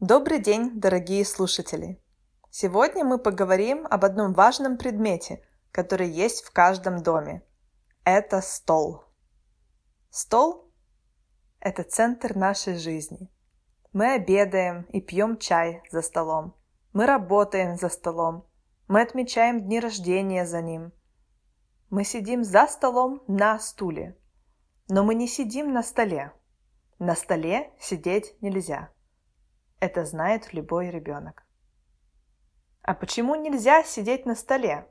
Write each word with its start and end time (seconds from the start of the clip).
Добрый 0.00 0.40
день, 0.40 0.78
дорогие 0.78 1.24
слушатели! 1.24 1.98
Сегодня 2.50 3.02
мы 3.02 3.16
поговорим 3.16 3.86
об 3.88 4.04
одном 4.04 4.34
важном 4.34 4.76
предмете, 4.76 5.42
который 5.72 6.10
есть 6.10 6.44
в 6.44 6.52
каждом 6.52 7.02
доме. 7.02 7.42
Это 8.04 8.42
стол. 8.42 9.04
Стол– 10.10 10.70
это 11.60 11.82
центр 11.82 12.36
нашей 12.36 12.76
жизни. 12.76 13.30
Мы 13.94 14.12
обедаем 14.12 14.82
и 14.90 15.00
пьем 15.00 15.38
чай 15.38 15.82
за 15.90 16.02
столом. 16.02 16.54
Мы 16.92 17.06
работаем 17.06 17.78
за 17.78 17.88
столом. 17.88 18.46
Мы 18.88 19.00
отмечаем 19.00 19.62
дни 19.62 19.80
рождения 19.80 20.44
за 20.44 20.60
ним. 20.60 20.92
Мы 21.88 22.04
сидим 22.04 22.44
за 22.44 22.66
столом 22.66 23.22
на 23.28 23.58
стуле. 23.58 24.14
Но 24.88 25.04
мы 25.04 25.14
не 25.14 25.26
сидим 25.26 25.72
на 25.72 25.82
столе. 25.82 26.32
На 26.98 27.14
столе 27.14 27.72
сидеть 27.80 28.36
нельзя– 28.42 28.90
это 29.80 30.04
знает 30.04 30.52
любой 30.52 30.90
ребенок. 30.90 31.44
А 32.82 32.94
почему 32.94 33.34
нельзя 33.34 33.82
сидеть 33.82 34.26
на 34.26 34.34
столе? 34.34 34.86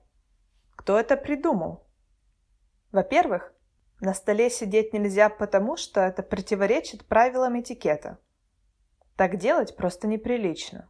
Кто 0.75 0.99
это 0.99 1.15
придумал? 1.15 1.87
Во-первых, 2.91 3.53
на 4.01 4.13
столе 4.13 4.49
сидеть 4.49 4.93
нельзя 4.93 5.29
потому, 5.29 5.77
что 5.77 6.01
это 6.01 6.21
противоречит 6.21 7.05
правилам 7.07 7.59
этикета. 7.59 8.19
Так 9.15 9.37
делать 9.37 9.77
просто 9.77 10.07
неприлично. 10.07 10.89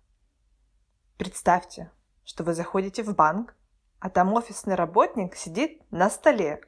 Представьте, 1.17 1.91
что 2.23 2.44
вы 2.44 2.53
заходите 2.53 3.03
в 3.03 3.16
банк, 3.16 3.55
а 4.00 4.09
там 4.09 4.34
офисный 4.34 4.75
работник 4.75 5.36
сидит 5.36 5.81
на 5.91 6.09
столе 6.09 6.62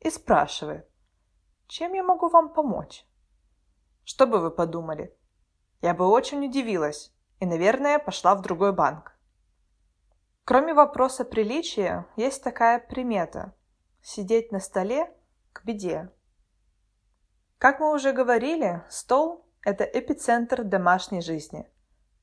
и 0.00 0.10
спрашивает, 0.10 0.88
чем 1.68 1.92
я 1.92 2.02
могу 2.02 2.28
вам 2.28 2.52
помочь? 2.52 3.06
Что 4.04 4.26
бы 4.26 4.40
вы 4.40 4.50
подумали? 4.50 5.14
Я 5.82 5.94
бы 5.94 6.06
очень 6.06 6.46
удивилась 6.46 7.12
и, 7.40 7.44
наверное, 7.44 7.98
пошла 7.98 8.36
в 8.36 8.40
другой 8.40 8.72
банк. 8.72 9.18
Кроме 10.44 10.74
вопроса 10.74 11.24
приличия, 11.24 12.06
есть 12.16 12.44
такая 12.44 12.78
примета– 12.78 13.52
сидеть 14.02 14.52
на 14.52 14.60
столе 14.60 15.12
к 15.52 15.64
беде. 15.64 16.08
Как 17.58 17.80
мы 17.80 17.92
уже 17.92 18.12
говорили, 18.12 18.84
стол– 18.88 19.44
это 19.62 19.82
эпицентр 19.82 20.62
домашней 20.62 21.20
жизни. 21.20 21.68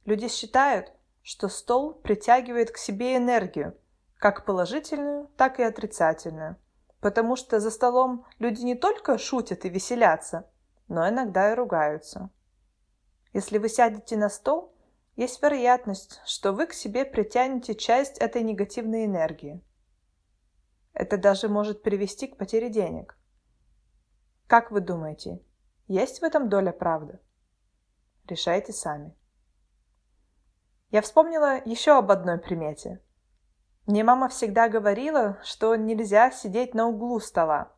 Люди 0.06 0.30
считают, 0.30 0.94
что 1.22 1.50
стол 1.50 1.94
притягивает 1.94 2.72
к 2.72 2.78
себе 2.78 3.18
энергию, 3.18 3.78
как 4.18 4.46
положительную, 4.46 5.28
так 5.36 5.60
и 5.60 5.64
отрицательную, 5.64 6.56
потому 7.02 7.36
что 7.36 7.60
за 7.60 7.72
столом 7.72 8.26
люди 8.40 8.62
не 8.62 8.76
только 8.76 9.18
шутят 9.18 9.66
и 9.66 9.70
веселятся, 9.70 10.50
но 10.88 11.10
иногда 11.10 11.52
и 11.52 11.56
ругаются– 11.56 12.30
если 13.34 13.58
вы 13.58 13.70
сядете 13.70 14.18
на 14.18 14.30
стол, 14.30 14.74
есть 15.16 15.42
вероятность, 15.42 16.22
что 16.26 16.54
вы 16.54 16.66
к 16.66 16.74
себе 16.74 17.06
притянете 17.06 17.76
часть 17.76 18.18
этой 18.18 18.42
негативной 18.42 19.06
энергии. 19.06 19.62
Это 20.94 21.18
даже 21.18 21.50
может 21.50 21.84
привести 21.84 22.28
к 22.28 22.38
потере 22.38 22.70
денег. 22.70 23.18
Как 24.48 24.72
вы 24.72 24.82
думаете, 24.82 25.44
есть 25.88 26.22
в 26.22 26.24
этом 26.24 26.50
доля 26.50 26.72
правды? 26.72 27.20
Решайте 28.26 28.74
сами. 28.74 29.16
Я 30.90 31.02
вспомнила 31.02 31.62
еще 31.66 31.98
об 31.98 32.10
одной 32.12 32.40
примете. 32.40 33.04
Мне 33.86 34.04
мама 34.04 34.30
всегда 34.30 34.70
говорила, 34.70 35.40
что 35.44 35.76
нельзя 35.76 36.32
сидеть 36.32 36.74
на 36.74 36.88
углу 36.88 37.20
стола, 37.20 37.72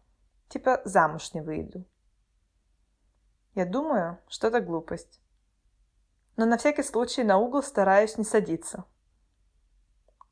типа 0.47 0.81
замуж 0.85 1.33
не 1.33 1.41
выйду. 1.41 1.85
Я 3.53 3.65
думаю, 3.65 4.19
что 4.27 4.47
это 4.47 4.61
глупость 4.61 5.21
но 6.41 6.47
на 6.47 6.57
всякий 6.57 6.81
случай 6.81 7.23
на 7.23 7.37
угол 7.37 7.61
стараюсь 7.61 8.17
не 8.17 8.23
садиться. 8.23 8.85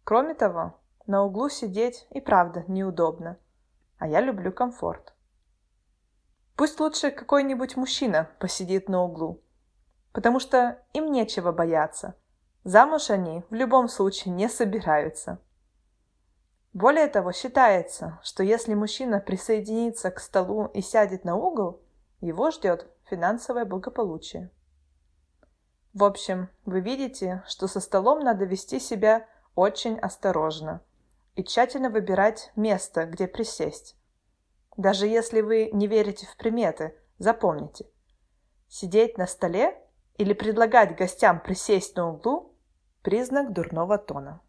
Кроме 0.04 0.34
того, 0.34 0.74
на 1.06 1.24
углу 1.24 1.50
сидеть 1.50 2.08
и 2.10 2.20
правда 2.20 2.64
неудобно, 2.68 3.38
а 4.00 4.08
я 4.08 4.20
люблю 4.20 4.52
комфорт. 4.52 5.14
Пусть 6.56 6.80
лучше 6.80 7.12
какой-нибудь 7.12 7.78
мужчина 7.78 8.28
посидит 8.40 8.90
на 8.90 9.04
углу, 9.04 9.44
потому 10.12 10.40
что 10.40 10.84
им 10.94 11.12
нечего 11.12 11.52
бояться. 11.52 12.16
Замуж 12.64 13.12
они 13.12 13.44
в 13.52 13.54
любом 13.54 13.88
случае 13.88 14.34
не 14.34 14.50
собираются. 14.50 15.38
Более 16.74 17.06
того, 17.06 17.34
считается, 17.34 18.20
что 18.24 18.42
если 18.42 18.74
мужчина 18.74 19.20
присоединится 19.20 20.10
к 20.10 20.20
столу 20.20 20.72
и 20.74 20.82
сядет 20.82 21.24
на 21.24 21.36
угол, 21.36 21.84
его 22.20 22.50
ждет 22.50 22.88
финансовое 23.04 23.66
благополучие. 23.66 24.50
В 26.00 26.06
общем, 26.06 26.48
вы 26.64 26.80
видите, 26.80 27.44
что 27.46 27.68
со 27.68 27.82
столом 27.82 28.22
надо 28.22 28.46
вести 28.46 28.80
себя 28.80 29.28
очень 29.54 30.00
осторожно 30.00 30.80
и 31.36 31.44
тщательно 31.44 31.90
выбирать 31.90 32.54
место, 32.56 33.04
где 33.04 33.28
присесть. 33.28 33.98
Даже 34.78 35.08
если 35.08 35.42
вы 35.42 35.70
не 35.74 35.88
верите 35.88 36.26
в 36.26 36.38
приметы, 36.38 36.96
запомните. 37.18 37.86
Сидеть 38.70 39.18
на 39.18 39.28
столе 39.28 39.78
или 40.16 40.32
предлагать 40.32 40.96
гостям 40.96 41.42
присесть 41.42 41.98
на 41.98 42.14
углу– 42.14 42.56
признак 43.02 43.52
дурного 43.52 43.98
тона. 43.98 44.40